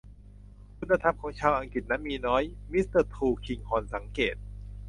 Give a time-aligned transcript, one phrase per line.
[0.77, 4.35] คุณธรรมของชาวอังกฤษนั้นมีน้อย มิสเตอร์ทุลคิงฮอร์นสังเกต